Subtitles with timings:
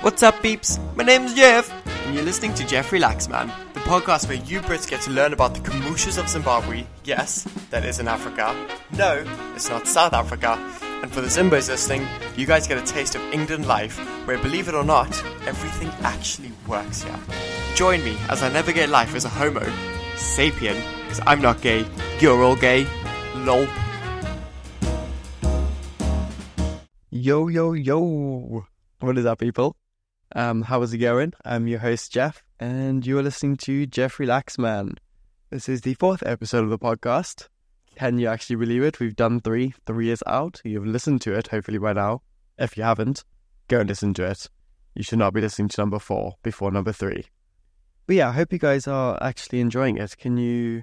[0.00, 0.78] What's up, peeps?
[0.94, 1.72] My name's Geoff,
[2.06, 5.32] and you're listening to Geoff Relax Man, the podcast where you Brits get to learn
[5.32, 6.86] about the camooshes of Zimbabwe.
[7.02, 8.54] Yes, that is in Africa.
[8.96, 9.24] No,
[9.56, 10.56] it's not South Africa.
[11.02, 12.06] And for the Zimbos listening,
[12.36, 15.08] you guys get a taste of England life, where believe it or not,
[15.48, 17.18] everything actually works here.
[17.74, 19.66] Join me as I navigate life as a homo
[20.14, 21.84] sapien, because I'm not gay,
[22.20, 22.86] you're all gay.
[23.34, 23.66] Lol.
[27.10, 28.64] Yo, yo, yo.
[29.00, 29.74] What is up, people?
[30.34, 31.32] Um, how is it going?
[31.44, 34.96] I'm your host, Geoff, and you are listening to Geoff Relax Man.
[35.48, 37.48] This is the fourth episode of the podcast.
[37.96, 39.00] Can you actually believe it?
[39.00, 39.72] We've done three.
[39.86, 40.60] Three is out.
[40.64, 42.20] You've listened to it, hopefully, by now.
[42.58, 43.24] If you haven't,
[43.68, 44.48] go and listen to it.
[44.94, 47.24] You should not be listening to number four before number three.
[48.06, 50.18] But yeah, I hope you guys are actually enjoying it.
[50.18, 50.82] Can you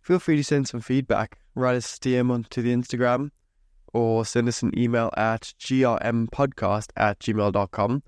[0.00, 1.38] feel free to send some feedback?
[1.54, 3.32] Write a DM onto the Instagram
[3.92, 8.02] or send us an email at grmpodcast at gmail.com.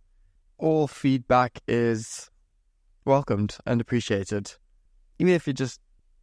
[0.60, 2.30] All feedback is
[3.06, 4.52] welcomed and appreciated.
[5.18, 5.80] Even if you're just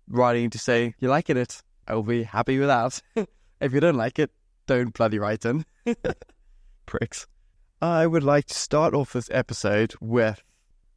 [0.08, 3.02] writing to say you're liking it, I'll be happy with that.
[3.60, 4.30] if you don't like it,
[4.68, 5.66] don't bloody write in.
[6.86, 7.26] Pricks.
[7.82, 10.44] I would like to start off this episode with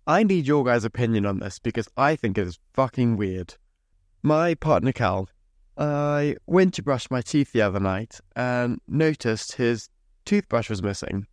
[0.07, 3.55] I need your guys' opinion on this because I think it is fucking weird.
[4.23, 5.31] My partner Cal
[5.79, 9.89] I went to brush my teeth the other night and noticed his
[10.27, 11.27] toothbrush was missing.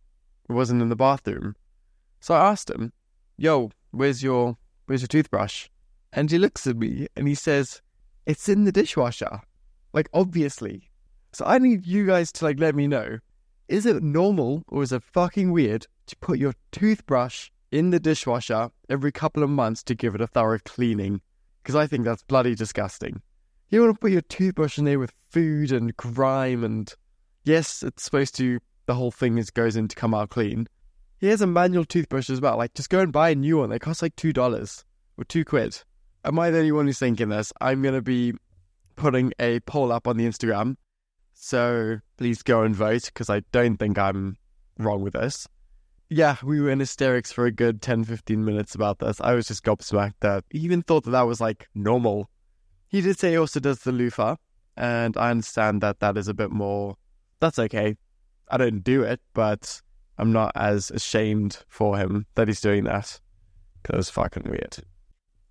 [0.48, 1.54] It wasn't in the bathroom.
[2.20, 2.92] So I asked him,
[3.36, 5.68] Yo, where's your where's your toothbrush?
[6.12, 7.80] And he looks at me and he says,
[8.26, 9.40] It's in the dishwasher.
[9.92, 10.90] Like obviously.
[11.32, 13.18] So I need you guys to like let me know.
[13.68, 18.70] Is it normal or is it fucking weird to put your toothbrush in the dishwasher
[18.88, 21.20] every couple of months to give it a thorough cleaning?
[21.62, 23.20] Because I think that's bloody disgusting.
[23.68, 26.92] You want to put your toothbrush in there with food and grime and
[27.44, 30.66] yes, it's supposed to the whole thing is goes in to come out clean.
[31.18, 32.56] Here's a manual toothbrush as well.
[32.56, 33.70] Like just go and buy a new one.
[33.70, 34.84] They cost like two dollars
[35.16, 35.82] or two quid.
[36.24, 37.52] Am I the only one who's thinking this?
[37.60, 38.34] I'm gonna be
[38.96, 40.76] putting a poll up on the Instagram.
[41.34, 44.36] So please go and vote because I don't think I'm
[44.78, 45.46] wrong with this.
[46.10, 49.20] Yeah, we were in hysterics for a good 10 15 minutes about this.
[49.20, 52.30] I was just gobsmacked that he even thought that that was like normal
[52.88, 54.36] he did say he also does the loofah,
[54.76, 56.96] and I understand that that is a bit more.
[57.38, 57.96] That's okay.
[58.50, 59.82] I don't do it, but
[60.18, 63.20] I'm not as ashamed for him that he's doing that.
[63.82, 64.76] Because it's fucking weird.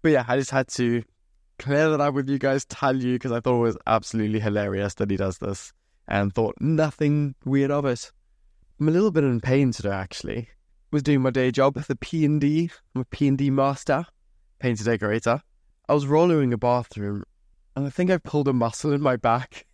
[0.01, 1.03] But yeah, I just had to
[1.57, 4.93] clear that up with you guys, tell you, because I thought it was absolutely hilarious
[4.95, 5.73] that he does this,
[6.07, 8.11] and thought nothing weird of it.
[8.79, 10.49] I'm a little bit in pain today, actually.
[10.91, 12.69] Was doing my day job, at the P and D.
[12.93, 14.05] I'm a P and D master,
[14.59, 15.41] painter decorator.
[15.89, 17.23] I was rolling a bathroom
[17.77, 19.67] and I think I pulled a muscle in my back.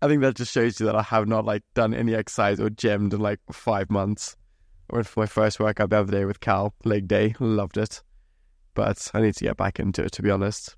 [0.00, 2.70] I think that just shows you that I have not like done any exercise or
[2.70, 4.36] gymmed in like five months.
[4.90, 8.02] I went for my first workout the other day with Cal, leg day, loved it.
[8.74, 10.76] But I need to get back into it to be honest.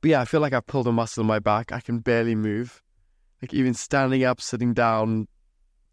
[0.00, 1.72] But yeah, I feel like I've pulled a muscle in my back.
[1.72, 2.82] I can barely move.
[3.42, 5.26] Like even standing up, sitting down,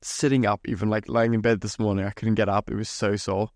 [0.01, 2.69] sitting up, even like lying in bed this morning, I couldn't get up.
[2.69, 3.49] It was so sore.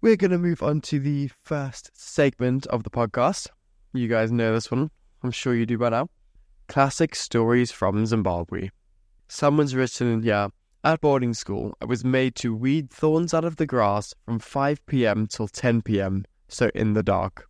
[0.00, 3.48] We're to move on to the first segment of the podcast.
[3.92, 4.90] You guys know this one.
[5.22, 6.08] I'm sure you do by now.
[6.72, 8.70] Classic stories from Zimbabwe.
[9.28, 10.48] Someone's written, yeah,
[10.82, 14.86] at boarding school, I was made to weed thorns out of the grass from 5
[14.86, 17.46] pm till 10 pm, so in the dark.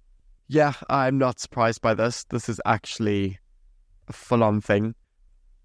[0.49, 2.25] Yeah, I'm not surprised by this.
[2.31, 3.39] This is actually
[4.09, 4.97] a full on thing.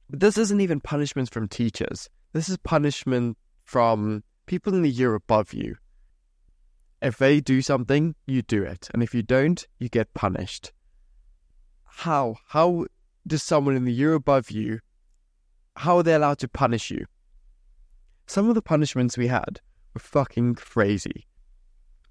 [0.07, 2.12] But this isn't even punishment from teachers.
[2.34, 5.78] This is punishment from people in the year above you.
[7.01, 8.88] If they do something, you do it.
[8.94, 10.74] And if you don't, you get punished.
[11.85, 12.35] How?
[12.50, 12.85] How
[13.28, 14.80] does someone in the year above you,
[15.76, 17.06] how are they allowed to punish you?
[18.26, 19.62] Some of the punishments we had
[19.94, 21.28] were fucking crazy.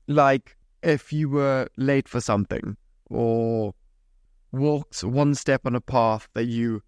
[0.06, 2.76] Like if you were late for something
[3.10, 3.75] or
[4.53, 6.82] walked one step on a path that you,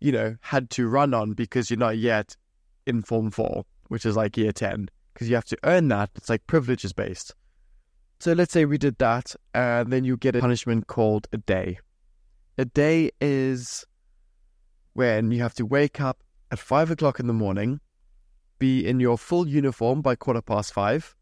[0.00, 2.36] you know, had to run on because you're not yet
[2.86, 6.10] in Form 4, which is like year 10 because you have to earn that.
[6.14, 7.34] It's like privileges based.
[8.20, 11.78] So let's say we did that, and then you get a punishment called a day.
[12.56, 13.84] A day is
[14.92, 16.22] when you have to wake up
[16.52, 17.80] at five o'clock in the morning,
[18.60, 21.16] be in your full uniform by quarter past five,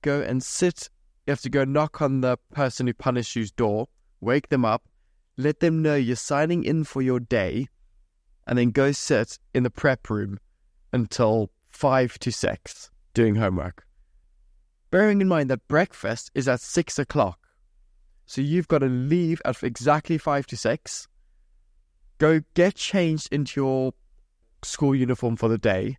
[0.00, 0.88] go and sit.
[1.26, 3.88] You have to go knock on the person who punished you's door,
[4.22, 4.88] wake them up,
[5.36, 7.68] let them know you're signing in for your day,
[8.46, 10.38] and then go sit in the prep room
[10.94, 13.86] until five to six doing homework.
[14.90, 17.39] Bearing in mind that breakfast is at six o'clock.
[18.30, 21.08] So you've got to leave at exactly five to six,
[22.18, 23.92] go get changed into your
[24.62, 25.98] school uniform for the day,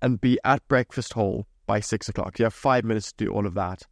[0.00, 2.38] and be at breakfast hall by six o'clock.
[2.38, 3.82] You have five minutes to do all of that.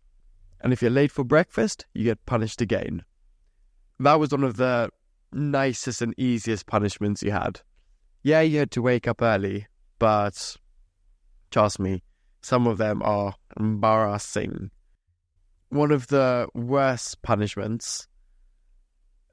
[0.63, 3.05] And if you're late for breakfast, you get punished again.
[4.01, 4.89] That was one of the
[5.31, 7.61] nicest and easiest punishments you had.
[8.23, 9.67] Yeah, you had to wake up early,
[9.99, 10.57] but
[11.51, 12.03] trust me,
[12.41, 14.71] some of them are embarrassing.
[15.69, 18.09] One of the worst punishments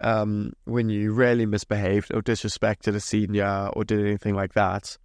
[0.01, 4.97] um, when you really misbehaved or disrespected a senior or did anything like that.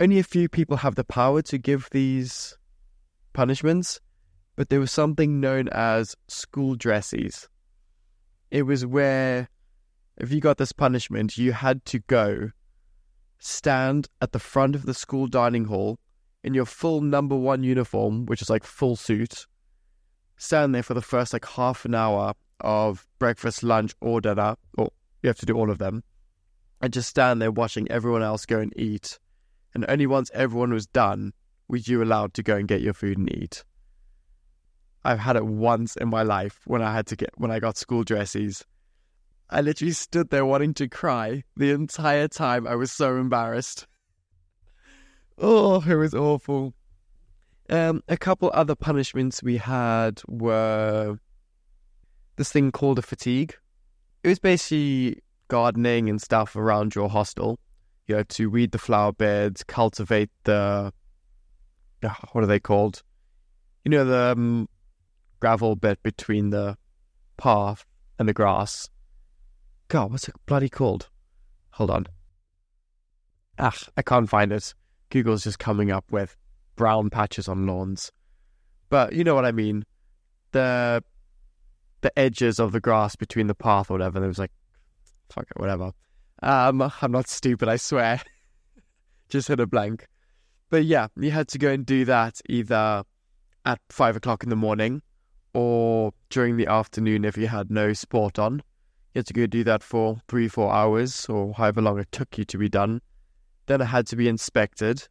[0.00, 2.56] Only a few people have the power to give these
[3.32, 4.00] punishments,
[4.56, 7.48] but there was something known as school dressies.
[8.50, 9.48] It was where,
[10.16, 12.50] if you got this punishment, you had to go
[13.38, 15.98] stand at the front of the school dining hall
[16.42, 19.46] in your full number one uniform, which is like full suit,
[20.38, 24.90] stand there for the first like half an hour of breakfast, lunch, or dinner, or
[25.22, 26.02] you have to do all of them,
[26.80, 29.18] and just stand there watching everyone else go and eat.
[29.74, 31.32] And only once everyone was done
[31.68, 33.64] were you allowed to go and get your food and eat.
[35.04, 37.76] I've had it once in my life when I had to get when I got
[37.76, 38.64] school dresses.
[39.50, 42.66] I literally stood there wanting to cry the entire time.
[42.66, 43.86] I was so embarrassed.
[45.40, 46.74] Oh, it was awful.
[47.70, 51.18] Um, a couple other punishments we had were
[52.36, 53.54] this thing called a fatigue.
[54.22, 57.58] It was basically gardening and stuff around your hostel.
[58.06, 60.92] You had to weed the flower beds, cultivate the
[62.32, 63.02] what are they called?
[63.84, 64.68] You know the um,
[65.40, 66.76] gravel bit between the
[67.36, 67.84] path
[68.18, 68.88] and the grass.
[69.88, 71.08] God, what's it bloody called?
[71.72, 72.06] Hold on.
[73.58, 74.74] Ah, I can't find it.
[75.10, 76.36] Google's just coming up with
[76.78, 78.10] brown patches on lawns.
[78.88, 79.84] But you know what I mean.
[80.52, 81.02] The
[82.00, 84.18] the edges of the grass between the path or whatever.
[84.18, 84.52] And it was like,
[85.28, 85.92] fuck it, whatever.
[86.42, 88.22] Um, I'm not stupid, I swear.
[89.28, 90.06] Just hit a blank.
[90.70, 93.02] But yeah, you had to go and do that either
[93.64, 95.02] at five o'clock in the morning
[95.54, 98.62] or during the afternoon if you had no sport on.
[99.14, 102.38] You had to go do that for three, four hours or however long it took
[102.38, 103.00] you to be done.
[103.66, 105.08] Then it had to be inspected.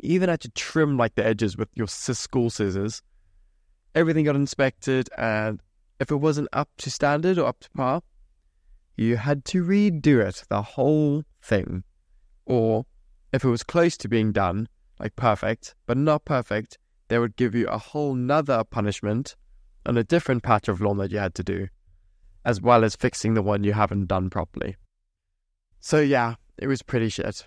[0.00, 3.02] Even had to trim like the edges with your school scissors.
[3.94, 5.60] Everything got inspected and
[6.00, 8.02] if it wasn't up to standard or up to par,
[8.96, 11.84] you had to redo it, the whole thing.
[12.44, 12.86] Or
[13.32, 14.68] if it was close to being done,
[14.98, 19.36] like perfect, but not perfect, they would give you a whole nother punishment
[19.86, 21.68] and a different patch of lawn that you had to do,
[22.44, 24.76] as well as fixing the one you haven't done properly.
[25.80, 27.46] So yeah, it was pretty shit.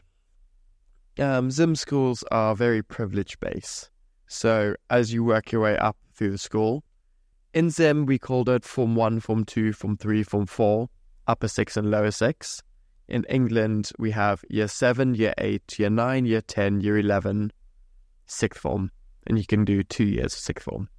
[1.20, 3.90] Um, Zim schools are very privilege based.
[4.28, 6.84] So as you work your way up through the school,
[7.54, 10.88] in Zim, we called it Form 1, Form 2, Form 3, Form 4,
[11.28, 12.62] Upper 6 and Lower 6.
[13.08, 17.52] In England, we have Year 7, Year 8, Year 9, Year 10, Year 11,
[18.28, 18.92] Sixth Form.
[19.26, 20.90] And you can do two years of Sixth Form.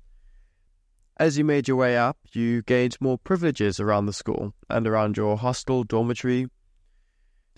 [1.18, 5.16] As you made your way up, you gained more privileges around the school and around
[5.16, 6.46] your hostel, dormitory.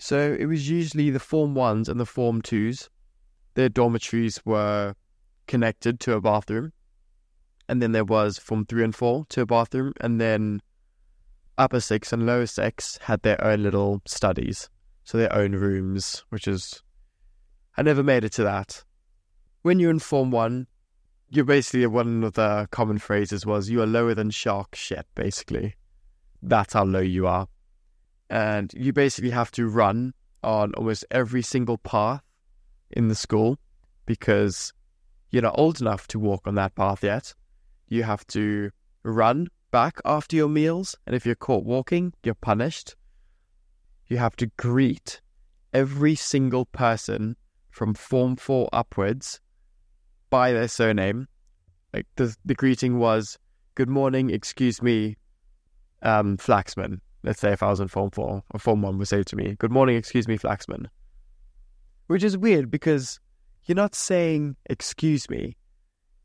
[0.01, 2.89] So it was usually the Form 1s and the Form 2s.
[3.53, 4.95] Their dormitories were
[5.47, 6.73] connected to a bathroom
[7.71, 10.61] and then there was from three and four to a bathroom, and then
[11.57, 14.69] upper six and lower six had their own little studies,
[15.05, 16.83] so their own rooms, which is
[17.77, 18.83] I never made it to that.
[19.61, 20.67] When you're in Form One,
[21.29, 25.75] you're basically one of the common phrases was you are lower than shark shit, basically.
[26.41, 27.47] That's how low you are.
[28.31, 32.23] And you basically have to run on almost every single path
[32.89, 33.59] in the school
[34.07, 34.73] because
[35.29, 37.35] you're not old enough to walk on that path yet
[37.91, 38.71] you have to
[39.03, 42.95] run back after your meals, and if you're caught walking, you're punished.
[44.07, 45.19] You have to greet
[45.73, 47.35] every single person
[47.69, 49.41] from Form 4 upwards
[50.29, 51.27] by their surname.
[51.93, 53.37] Like the, the greeting was,
[53.75, 55.17] Good morning, excuse me,
[56.01, 57.01] um, Flaxman.
[57.23, 59.55] Let's say if I was in Form 4, or Form 1 would say to me,
[59.59, 60.87] Good morning, excuse me, Flaxman.
[62.07, 63.19] Which is weird because
[63.65, 65.55] you're not saying, Excuse me,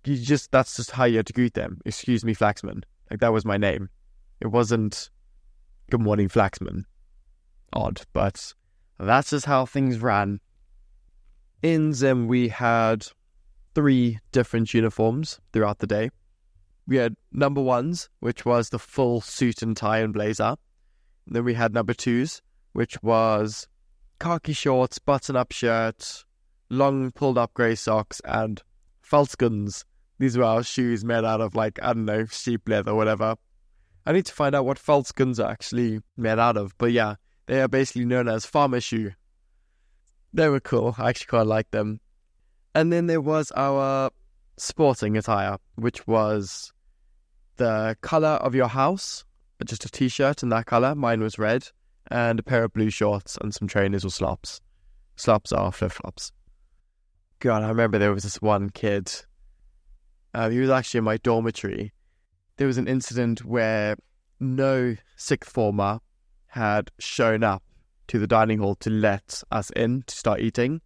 [0.05, 1.81] you just that's just how you had to greet them.
[1.85, 2.83] Excuse me, Flaxman.
[3.11, 3.89] Like that was my name.
[4.41, 5.11] It wasn't
[5.89, 6.83] Good morning, Flaxman.
[7.73, 8.55] Odd, but
[8.99, 10.41] that's just how things ran.
[11.63, 13.07] In Zim, we had
[13.75, 16.11] three different uniforms throughout the day.
[16.89, 20.57] We had number ones, which was the full suit and tie and blazer.
[21.27, 22.43] Then we had number twos,
[22.73, 23.69] which was
[24.21, 26.25] khaki shorts, button up shirt,
[26.71, 28.63] long pulled up grey socks, and
[29.03, 29.85] falcons
[30.19, 33.37] these were our shoes made out of like I don't know sheep leather whatever.
[34.07, 37.17] I need to find out what falcons are actually made out of, but yeah,
[37.47, 39.13] they are basically known as farmer shoe.
[40.33, 40.95] They were cool.
[40.97, 42.01] I actually quite like them.
[42.75, 44.11] And then there was our
[44.57, 46.73] sporting attire, which was
[47.57, 49.25] the color of your house,
[49.65, 50.95] just a t shirt in that color.
[50.95, 51.69] Mine was red,
[52.11, 54.61] and a pair of blue shorts and some trainers or slops.
[55.17, 56.33] Slops are flip flops.
[57.39, 59.11] God, I remember there was this one kid.
[60.35, 61.93] Uh, he was actually in my dormitory.
[62.57, 63.97] There was an incident where
[64.41, 66.01] no sixth former
[66.49, 67.63] had shown up
[68.09, 70.81] to the dining hall to let us in to start eating.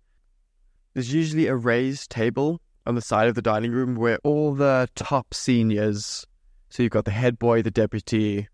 [0.95, 4.89] There's usually a raised table on the side of the dining room where all the
[4.95, 6.27] top seniors,
[6.69, 8.49] so you've got the head boy, the deputy,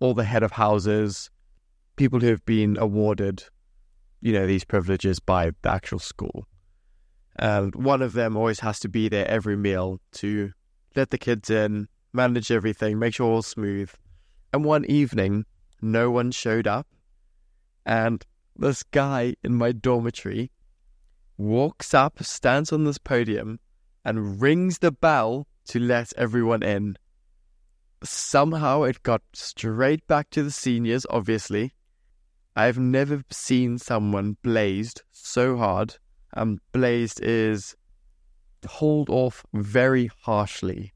[0.00, 1.30] all the head of houses,
[1.96, 3.44] people who have been awarded,
[4.20, 6.46] you know, these privileges by the actual school.
[7.36, 10.52] And one of them always has to be there every meal to
[10.96, 13.90] let the kids in, manage everything, make sure all's smooth.
[14.52, 15.44] And one evening,
[15.80, 16.86] no one showed up.
[17.86, 18.24] And
[18.56, 20.50] this guy in my dormitory
[21.38, 23.60] walks up, stands on this podium,
[24.04, 26.96] and rings the bell to let everyone in.
[28.02, 31.74] Somehow it got straight back to the seniors, obviously.
[32.56, 35.96] I've never seen someone blazed so hard.
[36.34, 37.76] Um, blazed is
[38.62, 40.92] told off very harshly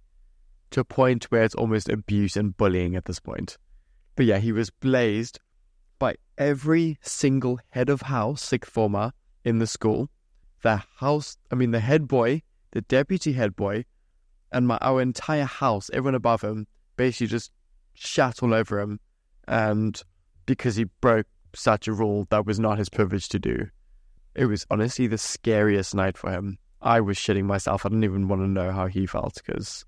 [0.70, 3.58] to a point where it's almost abuse and bullying at this point.
[4.16, 5.38] But yeah, he was blazed
[5.99, 9.12] by every single head of house, sixth former
[9.44, 10.11] in the school.
[10.62, 12.42] The house, I mean, the head boy,
[12.73, 13.84] the deputy head boy,
[14.50, 16.66] and my our entire house, everyone above him,
[16.97, 17.53] basically just
[17.95, 19.01] shat all over him.
[19.47, 20.01] And
[20.47, 23.67] because he broke such a rule that was not his privilege to do,
[24.35, 26.59] it was honestly the scariest night for him.
[26.83, 27.87] I was shitting myself.
[27.87, 29.85] I didn't even want to know how he felt because,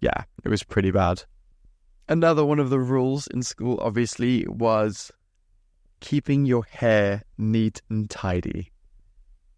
[0.00, 1.24] yeah, it was pretty bad.
[2.08, 5.10] Another one of the rules in school, obviously, was
[6.00, 8.72] keeping your hair neat and tidy.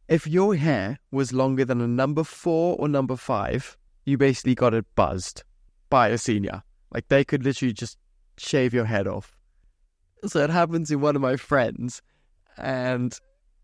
[0.08, 4.74] If your hair was longer than a number four or number five, you basically got
[4.74, 5.44] it buzzed
[5.88, 6.62] by a senior.
[6.92, 7.98] Like they could literally just
[8.36, 9.36] shave your head off.
[10.26, 12.02] So it happened to one of my friends,
[12.56, 13.18] and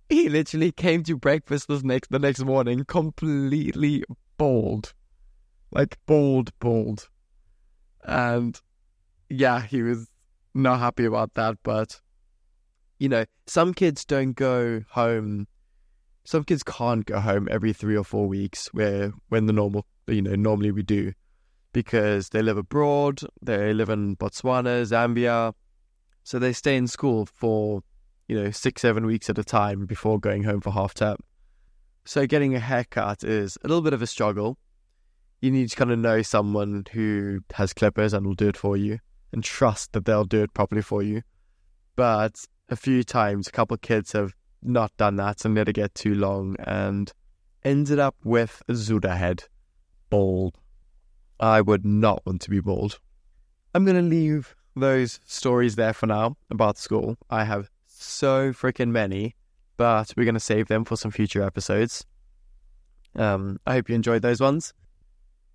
[0.09, 4.05] he literally came to breakfast the next the next morning completely
[4.39, 4.95] bald,
[5.71, 7.09] like bald, bald,
[8.05, 8.61] and
[9.29, 10.09] yeah, he was
[10.55, 11.57] not happy about that.
[11.63, 12.01] But
[12.99, 15.47] you know, some kids don't go home.
[16.25, 20.23] Some kids can't go home every three or four weeks, where when the normal, you
[20.23, 21.13] know, normally we do,
[21.77, 23.21] because they live abroad.
[23.43, 25.53] They live in Botswana, Zambia,
[26.25, 27.83] so they stay in school for
[28.29, 31.19] you know six, seven weeks at a time before going home for half term.
[32.07, 34.57] So getting a haircut is a little bit of a struggle.
[35.43, 38.79] You need to kind of know someone who has clippers and will do it for
[38.79, 38.99] you
[39.31, 41.21] and trust that they'll do it properly for you.
[41.95, 45.75] But a few times, a couple of kids have not done that and let it
[45.75, 47.13] get too long and
[47.63, 49.45] ended up with a Zuda head.
[50.09, 50.57] Bald.
[51.41, 52.99] I would not want to be bald.
[53.75, 57.17] I'm going to leave those stories there for now about school.
[57.31, 59.35] I have so freaking many,
[59.77, 62.05] but we're going to save them for some future episodes.
[63.15, 64.73] Um, I hope you enjoyed those ones.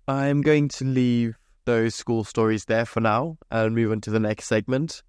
[0.08, 4.20] I'm going to leave those school stories there for now and move on to the
[4.20, 5.02] next segment.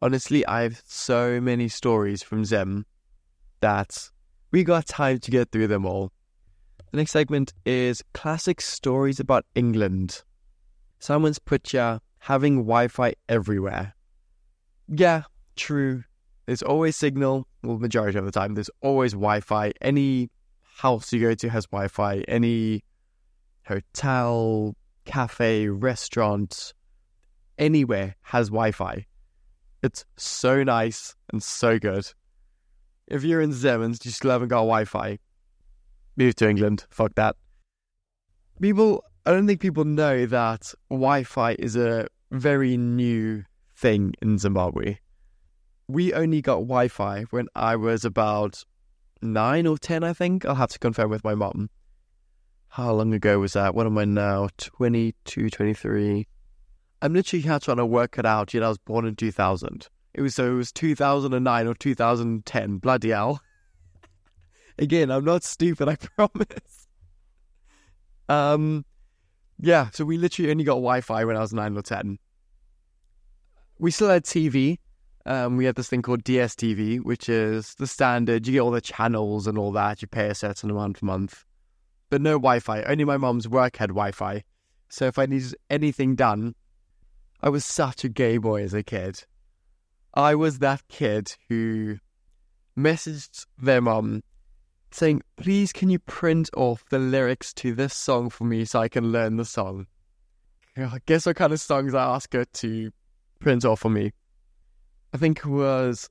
[0.00, 2.86] Honestly, I have so many stories from Zem
[3.60, 4.10] that
[4.50, 6.12] we got time to get through them all.
[6.94, 10.22] The next segment is classic stories about England.
[11.00, 13.96] Someone's put ya having Wi Fi everywhere.
[14.86, 15.24] Yeah,
[15.56, 16.04] true.
[16.46, 19.72] There's always signal, well, majority of the time, there's always Wi Fi.
[19.80, 20.30] Any
[20.62, 22.18] house you go to has Wi Fi.
[22.28, 22.84] Any
[23.66, 26.74] hotel, cafe, restaurant,
[27.58, 29.04] anywhere has Wi Fi.
[29.82, 32.06] It's so nice and so good.
[33.08, 35.18] If you're in Zemens, you still haven't got Wi Fi,
[36.16, 36.86] move to England.
[36.90, 37.36] Fuck that.
[38.60, 43.44] People, I don't think people know that Wi Fi is a very new
[43.76, 44.98] thing in Zimbabwe.
[45.88, 48.64] We only got Wi Fi when I was about
[49.20, 50.44] nine or 10, I think.
[50.44, 51.70] I'll have to confirm with my mom.
[52.68, 53.74] How long ago was that?
[53.74, 54.48] What am I now?
[54.58, 56.26] 22, 23.
[57.02, 58.54] I'm literally here trying to work it out.
[58.54, 59.88] Know, I was born in 2000.
[60.14, 62.78] It was so it was 2009 or 2010.
[62.78, 63.40] Bloody hell.
[64.78, 66.88] Again, I'm not stupid, I promise.
[68.28, 68.84] Um,
[69.60, 72.18] yeah, so we literally only got Wi Fi when I was 9 or 10.
[73.78, 74.78] We still had TV.
[75.26, 78.46] Um, we had this thing called DSTV, which is the standard.
[78.46, 80.02] You get all the channels and all that.
[80.02, 81.44] You pay a certain amount per month.
[82.10, 82.82] But no Wi Fi.
[82.82, 84.44] Only my mom's work had Wi Fi.
[84.90, 86.54] So if I needed anything done,
[87.40, 89.24] I was such a gay boy as a kid.
[90.14, 91.96] I was that kid who
[92.78, 94.22] messaged their mom
[94.94, 98.88] saying, Please, can you print off the lyrics to this song for me so I
[98.88, 99.86] can learn the song?
[100.76, 102.90] I guess what kind of songs I asked her to
[103.40, 104.12] print off for me.
[105.12, 106.08] I think it was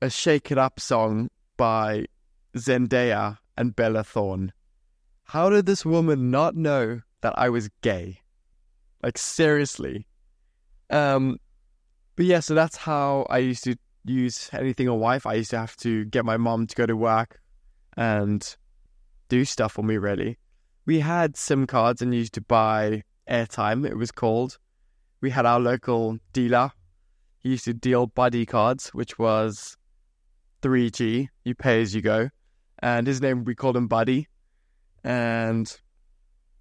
[0.00, 2.06] a Shake It Up song by
[2.56, 4.52] Zendaya and Bella Thorne.
[5.24, 8.20] How did this woman not know that I was gay?
[9.02, 10.06] Like seriously.
[10.90, 11.38] Um
[12.14, 15.30] but yeah, so that's how I used to use anything on Wi Fi.
[15.32, 17.40] I used to have to get my mom to go to work
[17.96, 18.56] and
[19.28, 20.38] do stuff for me really.
[20.84, 24.58] We had SIM cards and used to buy airtime, it was called.
[25.20, 26.70] We had our local dealer.
[27.40, 29.76] He used to deal buddy cards, which was
[30.62, 31.28] 3G.
[31.44, 32.28] You pay as you go.
[32.80, 34.28] And his name, we called him Buddy.
[35.02, 35.74] And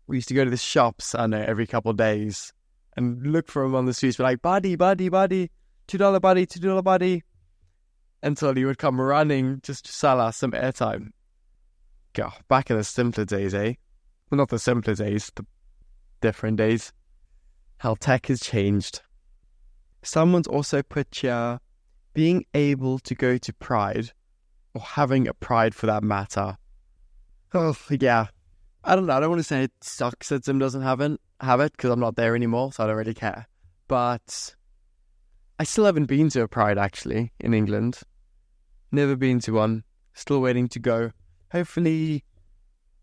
[0.07, 2.53] we used to go to the shops, I know, every couple of days
[2.95, 5.51] and look for him on the streets, be like, Buddy, Buddy, Buddy,
[5.87, 7.23] $2 Buddy, $2 Buddy.
[8.23, 11.09] Until he would come running just to sell us some airtime.
[12.15, 13.73] God, back in the simpler days, eh?
[14.29, 15.45] Well, not the simpler days, the
[16.21, 16.93] different days.
[17.77, 19.01] How tech has changed.
[20.01, 21.59] Someone's also put here
[22.13, 24.11] being able to go to Pride,
[24.73, 26.57] or having a Pride for that matter.
[27.53, 28.27] Oh, yeah.
[28.85, 29.17] I don't know.
[29.17, 31.91] I don't want to say it sucks that Zim doesn't have it, have it because
[31.91, 33.45] I'm not there anymore, so I don't really care.
[33.89, 34.55] But
[35.59, 37.99] I still haven't been to a Pride actually in England.
[38.89, 39.83] Never been to one.
[40.13, 41.11] Still waiting to go.
[41.51, 42.23] Hopefully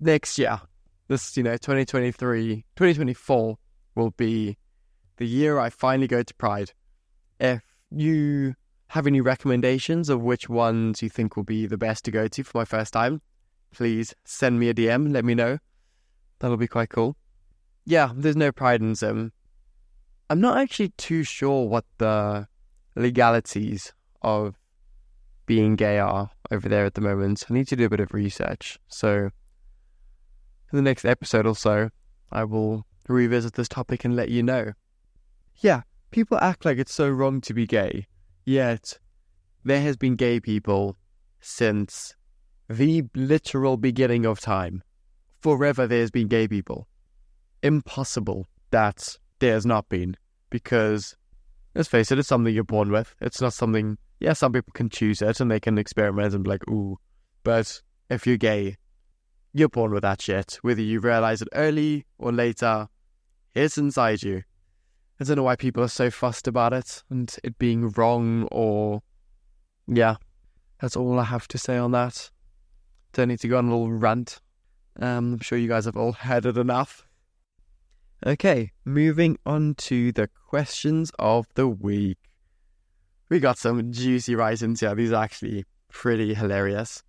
[0.00, 0.60] next year.
[1.08, 3.58] This, you know, 2023, 2024
[3.94, 4.56] will be
[5.16, 6.72] the year I finally go to Pride.
[7.38, 8.54] If you
[8.88, 12.42] have any recommendations of which ones you think will be the best to go to
[12.42, 13.20] for my first time,
[13.72, 15.58] please send me a DM, let me know.
[16.38, 17.16] That'll be quite cool.
[17.84, 19.32] Yeah, there's no pride in Zim.
[20.30, 22.46] I'm not actually too sure what the
[22.96, 24.56] legalities of
[25.46, 27.44] being gay are over there at the moment.
[27.48, 28.78] I need to do a bit of research.
[28.88, 29.30] So,
[30.70, 31.88] in the next episode or so,
[32.30, 34.72] I will revisit this topic and let you know.
[35.56, 38.06] Yeah, people act like it's so wrong to be gay.
[38.44, 38.98] Yet,
[39.64, 40.96] there has been gay people
[41.40, 42.14] since
[42.68, 44.82] the literal beginning of time.
[45.40, 46.86] Forever there's been gay people.
[47.62, 50.16] Impossible that there's not been.
[50.50, 51.16] Because,
[51.74, 53.14] let's face it, it's something you're born with.
[53.20, 56.50] It's not something, yeah, some people can choose it and they can experiment and be
[56.50, 56.96] like, ooh.
[57.42, 58.76] But if you're gay,
[59.52, 60.58] you're born with that shit.
[60.62, 62.88] Whether you realize it early or later,
[63.52, 64.44] it's inside you.
[65.20, 69.02] I don't know why people are so fussed about it and it being wrong or.
[69.88, 70.16] Yeah,
[70.80, 72.30] that's all I have to say on that.
[73.12, 74.40] Don't need to go on a little rant.
[75.00, 77.04] Um, I'm sure you guys have all heard it enough.
[78.24, 82.18] Okay, moving on to the questions of the week.
[83.32, 84.94] We got some juicy writings here.
[84.94, 87.02] These are actually pretty hilarious.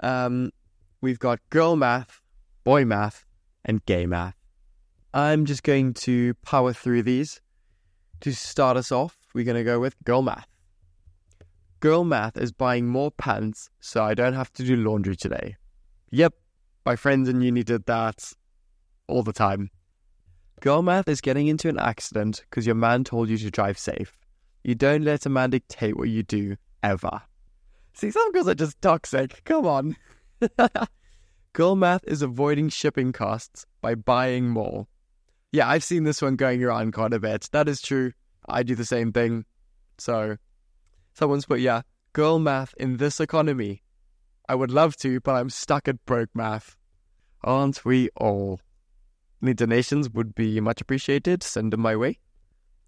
[0.00, 0.52] Um,
[1.00, 2.20] we've got girl math,
[2.62, 3.24] boy math,
[3.64, 4.36] and gay math.
[5.12, 7.40] I'm just going to power through these.
[8.20, 10.46] To start us off, we're going to go with girl math.
[11.80, 15.56] Girl math is buying more pants so I don't have to do laundry today.
[16.12, 16.34] Yep,
[16.86, 18.32] my friends in uni did that
[19.08, 19.70] all the time.
[20.60, 24.16] Girl math is getting into an accident because your man told you to drive safe.
[24.64, 27.22] You don't let a man dictate what you do, ever.
[27.94, 29.42] See, some girls are just toxic.
[29.44, 29.96] Come on.
[31.52, 34.86] Girl math is avoiding shipping costs by buying more.
[35.50, 37.48] Yeah, I've seen this one going around quite a bit.
[37.52, 38.12] That is true.
[38.48, 39.44] I do the same thing.
[39.98, 40.36] So,
[41.12, 41.82] someone's put, yeah,
[42.14, 43.82] girl math in this economy.
[44.48, 46.76] I would love to, but I'm stuck at broke math.
[47.44, 48.60] Aren't we all?
[49.42, 51.42] Any donations would be much appreciated.
[51.42, 52.18] Send them my way.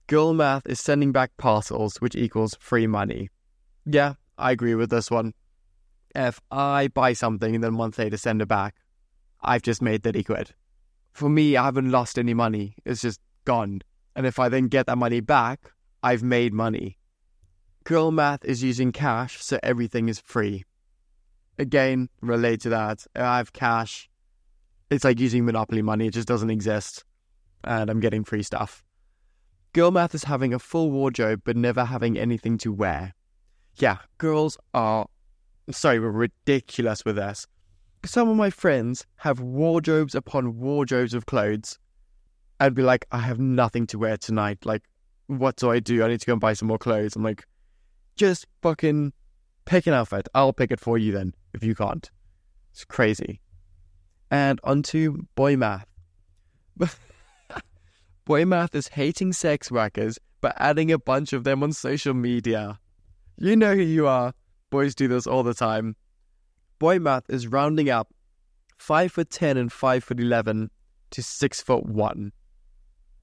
[0.06, 3.30] Girl math is sending back parcels, which equals free money.
[3.86, 5.34] Yeah, I agree with this one.
[6.14, 8.76] If I buy something and then month later send it back,
[9.42, 10.54] I've just made 30 quid
[11.14, 12.74] for me, I haven't lost any money.
[12.84, 13.82] It's just gone.
[14.16, 16.98] And if I then get that money back, I've made money.
[17.84, 20.64] Girl math is using cash, so everything is free.
[21.58, 23.06] Again, relate to that.
[23.14, 24.10] I have cash.
[24.90, 27.04] It's like using Monopoly money, it just doesn't exist.
[27.62, 28.83] And I'm getting free stuff.
[29.74, 33.12] Girl math is having a full wardrobe but never having anything to wear.
[33.76, 35.06] Yeah, girls are,
[35.70, 37.46] sorry, we're ridiculous with this
[38.06, 41.78] some of my friends have wardrobes upon wardrobes of clothes
[42.60, 44.64] and be like, I have nothing to wear tonight.
[44.64, 44.82] Like,
[45.26, 46.04] what do I do?
[46.04, 47.16] I need to go and buy some more clothes.
[47.16, 47.46] I'm like,
[48.16, 49.12] just fucking
[49.64, 50.28] pick an outfit.
[50.34, 52.10] I'll pick it for you then, if you can't.
[52.72, 53.40] It's crazy.
[54.30, 55.86] And onto boy math.
[58.24, 62.78] boy math is hating sex workers, but adding a bunch of them on social media.
[63.36, 64.34] You know who you are.
[64.70, 65.96] Boys do this all the time
[66.84, 68.12] boy math is rounding up
[68.76, 70.70] five foot ten and five foot eleven
[71.10, 72.30] to six foot one.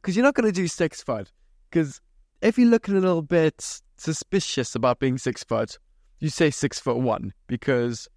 [0.02, 1.32] Because you're not going to do six foot.
[1.70, 2.02] Because
[2.42, 5.78] if you're looking a little bit suspicious about being six foot,
[6.20, 7.34] you say six foot one.
[7.46, 8.08] Because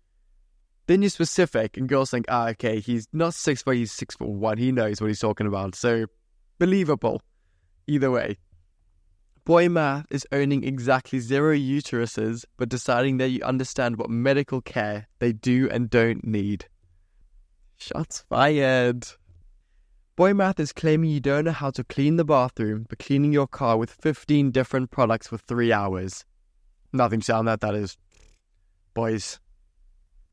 [0.86, 4.28] then you're specific, and girls think, ah, okay, he's not six foot, he's six foot
[4.28, 4.56] one.
[4.58, 5.74] He knows what he's talking about.
[5.74, 6.06] So
[6.58, 7.22] believable.
[7.86, 8.38] Either way.
[9.44, 15.06] Boy math is owning exactly zero uteruses, but deciding that you understand what medical care
[15.18, 16.64] they do and don't need.
[17.76, 19.06] Shots fired.
[20.16, 23.46] Boy math is claiming you don't know how to clean the bathroom, but cleaning your
[23.46, 26.24] car with 15 different products for three hours.
[26.92, 27.98] Nothing sound that, that is.
[28.94, 29.40] Boys.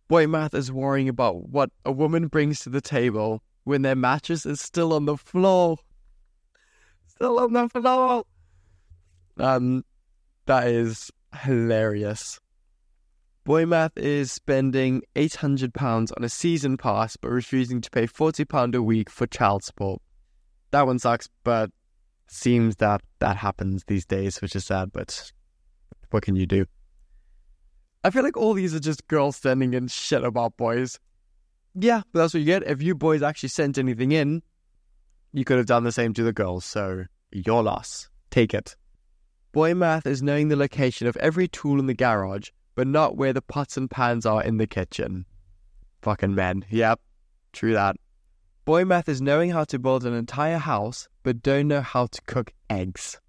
[0.07, 4.45] Boy math is worrying about what a woman brings to the table when their mattress
[4.45, 5.77] is still on the floor.
[7.21, 8.23] Still on the floor.
[9.37, 9.85] Um,
[10.47, 11.11] that is
[11.43, 12.39] hilarious.
[13.43, 18.81] Boy Math is spending £800 on a season pass but refusing to pay £40 a
[18.81, 20.01] week for child support.
[20.71, 21.69] That one sucks, but
[22.27, 25.31] seems that that happens these days, which is sad, but
[26.09, 26.65] what can you do?
[28.03, 30.99] I feel like all these are just girls sending in shit about boys.
[31.75, 32.63] Yeah, but that's what you get.
[32.63, 34.41] If you boys actually sent anything in,
[35.33, 38.09] you could have done the same to the girls, so your loss.
[38.29, 38.75] Take it.
[39.51, 43.33] Boy Math is knowing the location of every tool in the garage but not where
[43.33, 45.25] the pots and pans are in the kitchen.
[46.01, 46.65] Fucking men.
[46.69, 46.99] Yep,
[47.53, 47.95] true that.
[48.65, 52.21] Boy math is knowing how to build an entire house, but don't know how to
[52.23, 53.19] cook eggs.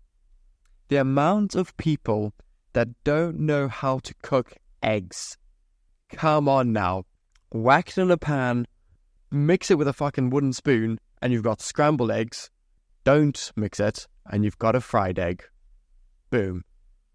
[0.88, 2.34] The amount of people
[2.74, 5.36] that don't know how to cook eggs.
[6.10, 7.04] Come on now.
[7.50, 8.66] Whack it in a pan,
[9.30, 12.50] mix it with a fucking wooden spoon, and you've got scrambled eggs.
[13.04, 15.44] Don't mix it, and you've got a fried egg.
[16.30, 16.64] Boom.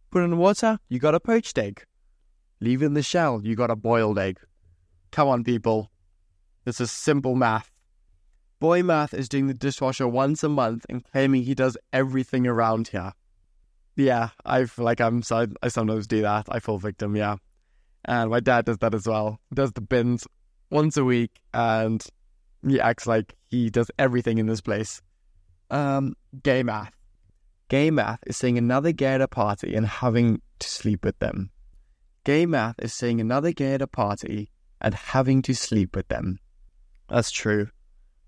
[0.10, 1.84] Put in the water, you got a poached egg.
[2.60, 4.40] Leave in the shell, you got a boiled egg.
[5.12, 5.92] Come on, people.
[6.66, 7.72] This is simple math.
[8.60, 12.88] Boy Math is doing the dishwasher once a month and claiming he does everything around
[12.88, 13.14] here.
[13.96, 15.22] Yeah, I feel like I'm
[15.62, 16.48] I sometimes do that.
[16.50, 17.36] I fall victim, yeah.
[18.06, 19.40] And my dad does that as well.
[19.50, 20.28] He does the bins
[20.72, 22.04] once a week and
[22.68, 25.02] he acts like he does everything in this place.
[25.70, 26.94] Um, gay math.
[27.70, 31.50] Gay math is seeing another gay at a party and having to sleep with them.
[32.24, 36.40] Gay math is seeing another gay at a party and having to sleep with them.
[37.10, 37.70] That's true.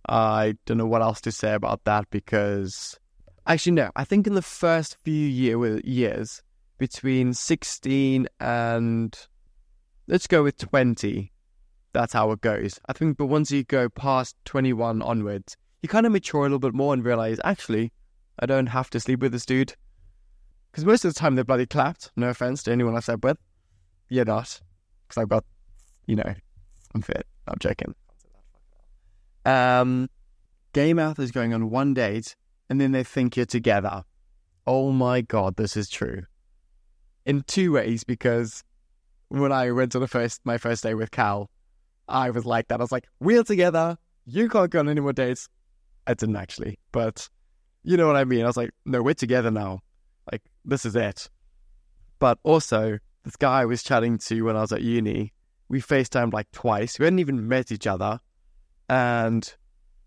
[0.08, 2.97] I don't know what else to say about that because
[3.45, 6.41] actually no, I think in the first few year, years
[6.77, 9.17] between 16 and
[10.08, 11.32] let's go with 20
[11.93, 12.80] that's how it goes.
[12.88, 16.60] I think but once you go past 21 onwards, you kind of mature a little
[16.60, 17.91] bit more and realize actually
[18.39, 19.73] I don't have to sleep with this dude.
[20.71, 22.12] Because most of the time they're bloody clapped.
[22.15, 23.38] No offense to anyone I've slept with.
[24.08, 24.62] You're not,
[25.08, 25.43] because I've got,
[26.06, 26.34] you know,
[26.95, 27.25] I'm fit.
[27.47, 27.95] I'm joking.
[29.45, 30.10] Um,
[30.73, 32.36] gay mouth is going on one date,
[32.69, 34.04] and then they think you're together.
[34.65, 36.23] Oh my god, this is true.
[37.25, 38.63] In two ways, because
[39.30, 41.49] when I went on the first my first day with Cal,
[42.10, 42.80] I was like that.
[42.80, 43.98] I was like, "We're together.
[44.26, 45.48] You can't go on any more dates."
[46.08, 47.30] I didn't actually, but
[47.84, 48.43] you know what I mean.
[48.43, 49.82] I was like, "No, we're together now.
[50.32, 51.30] Like this is it."
[52.19, 55.34] But also, this guy I was chatting to when I was at uni,
[55.69, 57.00] we FaceTimed like twice.
[57.00, 58.19] We hadn't even met each other.
[58.89, 59.52] And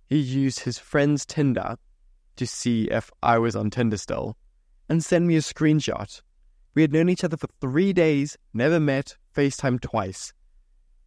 [0.09, 1.77] he used his friend's Tinder
[2.37, 4.37] to see if I was on Tinder still
[4.88, 6.21] and send me a screenshot.
[6.75, 10.33] We had known each other for three days, never met, FaceTime twice.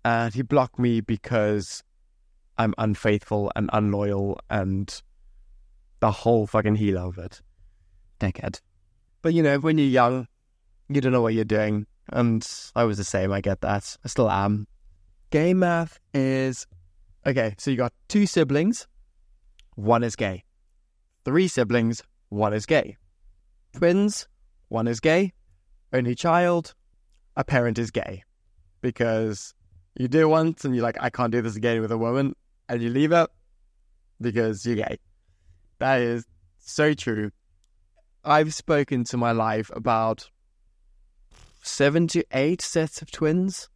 [0.05, 1.83] And he blocked me because
[2.59, 5.01] I'm unfaithful and unloyal and
[5.99, 7.41] the whole fucking heel of it.
[8.19, 8.61] Dickhead.
[9.23, 10.27] But you know, when you're young,
[10.89, 11.87] you don't know what you're doing.
[12.13, 13.97] And I was the same, I get that.
[14.05, 14.67] I still am.
[15.31, 16.67] Gay math is
[17.25, 18.87] okay, so you got two siblings,
[19.73, 20.43] one is gay.
[21.25, 22.97] Three siblings, one is gay.
[23.75, 24.27] Twins,
[24.67, 25.33] one is gay.
[25.91, 26.75] Only child,
[27.35, 28.23] a parent is gay.
[28.81, 29.55] Because
[29.95, 32.35] you do once and you're like, I can't do this again with a woman,
[32.69, 33.29] and you leave it
[34.19, 34.97] because you're gay.
[35.79, 36.25] That is
[36.59, 37.31] so true.
[38.23, 40.29] I've spoken to my life about
[41.61, 43.69] seven to eight sets of twins,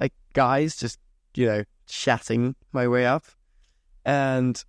[0.00, 0.98] like guys just,
[1.34, 3.24] you know, chatting my way up.
[4.04, 4.62] And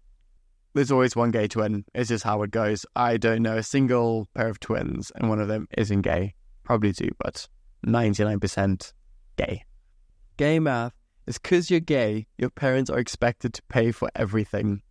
[0.74, 1.86] there's always one gay twin.
[1.94, 2.86] It's just how it goes.
[2.96, 6.36] I don't know a single pair of twins, and one of them isn't gay.
[6.64, 7.48] Probably two, but
[7.86, 8.94] 99%
[9.38, 9.64] gay.
[10.38, 10.94] Gay math
[11.28, 14.82] is because you're gay, your parents are expected to pay for everything.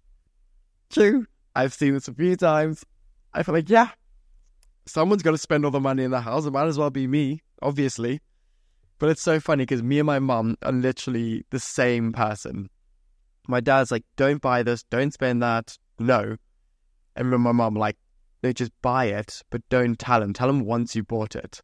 [0.91, 1.27] True.
[1.55, 2.85] I've seen this a few times.
[3.35, 3.91] I feel like, yeah,
[4.87, 6.47] someone's got to spend all the money in the house.
[6.47, 8.21] It might as well be me obviously.
[8.99, 12.69] But it's so funny because me and my mum are literally the same person.
[13.49, 16.37] My dad's like, don't buy this, don't spend that, no.
[17.17, 17.97] And my mum like,
[18.43, 20.33] they just buy it, but don't tell him.
[20.33, 21.61] Tell him once you bought it.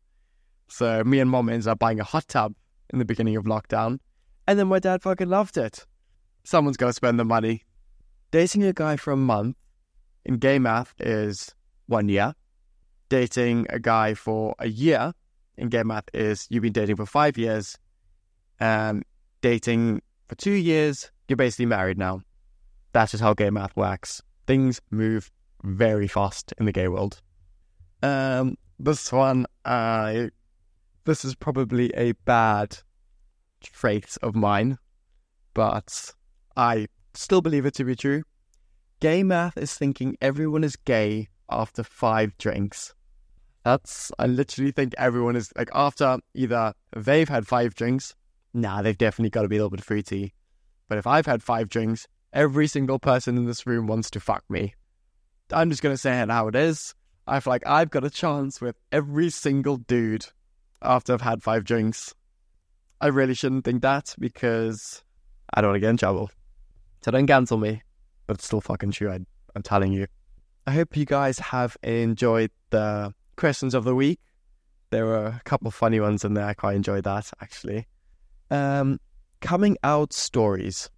[0.69, 2.55] So me and mom ends up buying a hot tub
[2.91, 3.99] in the beginning of lockdown.
[4.47, 5.87] And then my dad fucking loved it.
[6.45, 7.65] Someone's got to spend the money.
[8.31, 9.57] Dating a guy for a month
[10.25, 11.55] in gay math is
[11.87, 12.35] one year.
[13.09, 15.13] Dating a guy for a year
[15.57, 17.77] in gay math is you've been dating for five years,
[18.61, 19.05] and
[19.41, 22.21] dating for two years, you're basically married now.
[22.93, 24.23] That's just how gay math works.
[24.47, 25.31] Things move
[25.63, 27.21] very fast in the gay world.
[28.03, 30.31] Um, this one, I
[31.09, 32.79] this is probably a bad
[33.63, 34.77] trait of mine,
[35.55, 36.13] but
[36.55, 38.25] I still believe it to be true.
[39.01, 42.95] Gay math is thinking everyone is gay after five drinks.
[43.65, 48.15] That's, I literally think everyone is like, after either they've had five drinks,
[48.53, 50.35] nah, they've definitely got to be a little bit fruity.
[50.91, 54.45] But if I've had five drinks, every single person in this room wants to fuck
[54.51, 54.75] me.
[55.53, 56.95] I'm just going to say it how it is.
[57.27, 60.27] I feel like I've got a chance with every single dude
[60.83, 62.15] after I've had five drinks.
[63.01, 65.03] I really shouldn't think that because
[65.55, 66.31] I don't want to get in trouble.
[67.03, 67.83] So don't cancel me,
[68.27, 69.11] but it's still fucking true.
[69.11, 69.21] I,
[69.55, 70.07] I'm telling you.
[70.67, 74.21] I hope you guys have enjoyed the questions of the week.
[74.91, 76.45] There were a couple funny ones in there.
[76.45, 77.87] I quite enjoyed that actually.
[78.51, 78.99] Um,
[79.41, 80.91] coming out stories.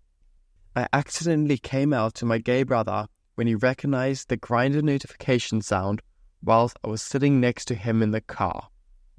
[0.74, 6.00] I accidentally came out to my gay brother when he recognized the Grindr notification sound
[6.42, 8.68] whilst I was sitting next to him in the car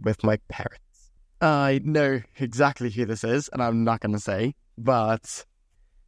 [0.02, 1.12] with my parents.
[1.42, 5.46] I know exactly who this is, and I'm not going to say, but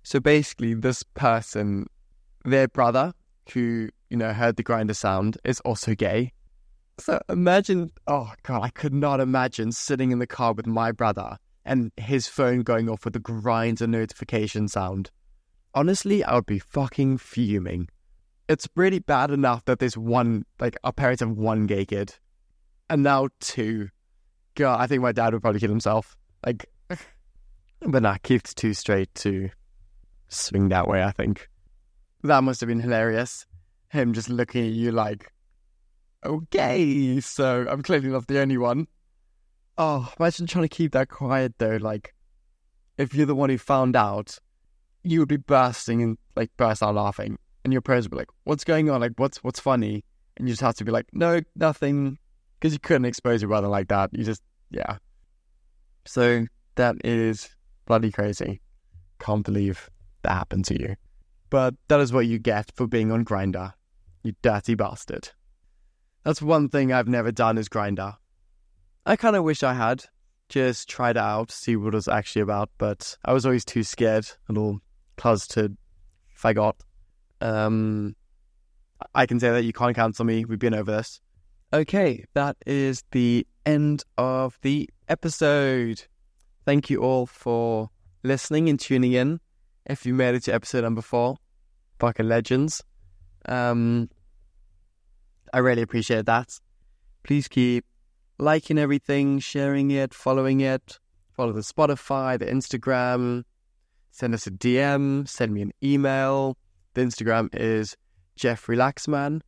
[0.04, 1.88] so basically, this person,
[2.46, 3.14] their brother,
[3.54, 6.34] who, you know, heard the Grindr sound, is also gay.
[7.00, 11.38] So imagine, oh God, I could not imagine sitting in the car with my brother
[11.66, 15.10] and his phone going off with the Grindr notification sound.
[15.74, 17.88] Honestly, I would be fucking fuming.
[18.50, 22.14] It's really bad enough that there's one, like, our parents have one gay kid,
[22.90, 23.90] and now two.
[24.56, 26.16] God, I think my dad would probably kill himself.
[26.46, 26.66] Like,
[27.82, 29.50] but nah, Keith's too straight to
[30.28, 31.50] swing that way, I think.
[32.24, 33.46] That must have been hilarious.
[33.90, 35.32] Him just looking at you like,
[36.26, 38.88] okay, so I'm clearly not the only one.
[39.78, 41.78] Oh, imagine trying to keep that quiet though.
[41.78, 42.14] Like,
[42.98, 44.38] if you're the one who found out,
[45.04, 48.30] you would be bursting and like burst out laughing, and your parents would be like,
[48.44, 49.02] "What's going on?
[49.02, 50.04] Like, what's what's funny?"
[50.38, 52.20] And you just have to be like, "No, nothing,"
[52.64, 54.10] because you couldn't expose your brother like that.
[54.14, 54.96] You just, yeah.
[56.06, 56.46] So
[56.76, 57.50] that is
[57.86, 58.62] bloody crazy.
[59.20, 59.90] Can't believe
[60.22, 60.96] that happened to you.
[61.50, 63.74] But that is what you get for being on Grindr.
[64.24, 65.32] you dirty bastard.
[66.24, 68.16] That's one thing I've never done is Grindr.
[69.06, 70.06] I kind of wish I had
[70.48, 73.84] just tried it out, see what it was actually about, but I was always too
[73.84, 74.80] scared, and all
[75.18, 75.76] closeted
[76.42, 76.76] fagot.
[77.42, 78.16] Um,
[79.14, 80.46] I can say that you can't cancel me.
[80.46, 81.20] We've been over this.
[81.74, 86.04] Okay, that is the end of the episode.
[86.66, 87.90] Thank you all for
[88.22, 89.40] listening and tuning in.
[89.88, 91.38] If you made it to episode number four,
[91.98, 92.84] fucking legends.
[93.48, 94.12] Um,
[95.52, 96.60] I really appreciate that.
[97.24, 97.86] Please keep
[98.38, 101.00] liking everything, sharing it, following it.
[101.32, 103.46] Follow the Spotify, the Instagram.
[104.12, 105.28] Send us a DM.
[105.28, 106.56] Send me an email.
[106.94, 107.98] The Instagram is
[108.36, 109.42] Geoff Relaxman.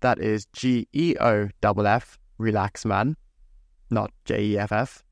[0.00, 3.14] That is G E O F F Relaxman,
[3.90, 5.02] not J E F F.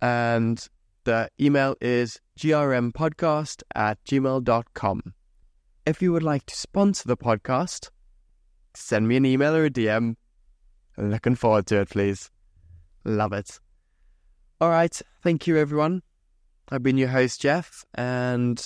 [0.00, 0.66] And
[1.04, 5.14] the email is grmpodcast at gmail.com.
[5.86, 7.90] If you would like to sponsor the podcast,
[8.74, 10.16] send me an email or a DM.
[10.96, 12.30] Looking forward to it, please.
[13.04, 13.58] Love it.
[14.60, 15.00] All right.
[15.22, 16.02] Thank you, everyone.
[16.70, 18.58] I've been your host, Geoff, and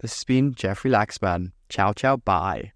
[0.00, 1.52] this has been Geoff Relaxman.
[1.68, 2.72] Ciao, ciao, bye.